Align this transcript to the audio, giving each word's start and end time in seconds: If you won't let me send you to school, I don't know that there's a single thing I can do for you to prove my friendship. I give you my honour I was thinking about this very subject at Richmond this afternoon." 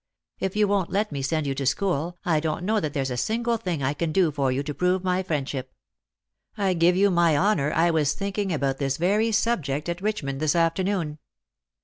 If 0.39 0.55
you 0.55 0.67
won't 0.67 0.89
let 0.89 1.11
me 1.11 1.21
send 1.21 1.45
you 1.45 1.53
to 1.53 1.65
school, 1.67 2.17
I 2.25 2.39
don't 2.39 2.63
know 2.63 2.79
that 2.79 2.91
there's 2.91 3.11
a 3.11 3.17
single 3.17 3.57
thing 3.57 3.83
I 3.83 3.93
can 3.93 4.11
do 4.11 4.31
for 4.31 4.51
you 4.51 4.63
to 4.63 4.73
prove 4.73 5.03
my 5.03 5.21
friendship. 5.21 5.75
I 6.57 6.73
give 6.73 6.95
you 6.95 7.11
my 7.11 7.37
honour 7.37 7.71
I 7.71 7.91
was 7.91 8.13
thinking 8.13 8.51
about 8.51 8.79
this 8.79 8.97
very 8.97 9.31
subject 9.31 9.87
at 9.89 10.01
Richmond 10.01 10.39
this 10.39 10.55
afternoon." 10.55 11.19